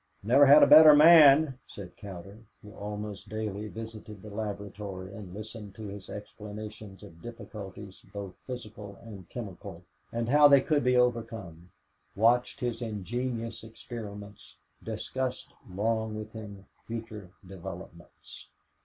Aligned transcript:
"Never 0.23 0.47
had 0.47 0.63
a 0.63 0.67
better 0.67 0.95
man," 0.95 1.59
said 1.67 1.95
Cowder, 1.95 2.39
who 2.63 2.73
almost 2.73 3.29
daily 3.29 3.67
visited 3.67 4.23
the 4.23 4.31
laboratory 4.31 5.13
and 5.13 5.31
listened 5.31 5.75
to 5.75 5.83
his 5.85 6.09
explanations 6.09 7.03
of 7.03 7.21
difficulties 7.21 8.03
both 8.11 8.39
physical 8.39 8.97
and 9.03 9.29
chemical 9.29 9.83
and 10.11 10.27
how 10.27 10.47
they 10.47 10.59
could 10.61 10.83
be 10.83 10.97
overcome 10.97 11.69
watched 12.15 12.61
his 12.61 12.81
ingenious 12.81 13.63
experiments, 13.63 14.55
discussed 14.81 15.53
long 15.69 16.17
with 16.17 16.31
him 16.33 16.65
future 16.87 17.29
developments. 17.45 18.47